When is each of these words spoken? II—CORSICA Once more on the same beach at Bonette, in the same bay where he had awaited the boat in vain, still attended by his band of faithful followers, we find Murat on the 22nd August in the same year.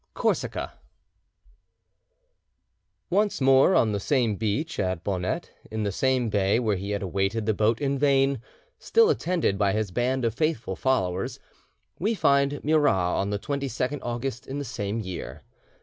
II—CORSICA 0.15 0.71
Once 3.11 3.39
more 3.39 3.75
on 3.75 3.91
the 3.91 3.99
same 3.99 4.35
beach 4.35 4.79
at 4.79 5.03
Bonette, 5.03 5.51
in 5.69 5.83
the 5.83 5.91
same 5.91 6.27
bay 6.31 6.57
where 6.57 6.75
he 6.75 6.89
had 6.89 7.03
awaited 7.03 7.45
the 7.45 7.53
boat 7.53 7.79
in 7.79 7.99
vain, 7.99 8.41
still 8.79 9.11
attended 9.11 9.59
by 9.59 9.73
his 9.73 9.91
band 9.91 10.25
of 10.25 10.33
faithful 10.33 10.75
followers, 10.75 11.39
we 11.99 12.15
find 12.15 12.63
Murat 12.63 12.91
on 13.15 13.29
the 13.29 13.37
22nd 13.37 13.99
August 14.01 14.47
in 14.47 14.57
the 14.57 14.65
same 14.65 14.99
year. 14.99 15.43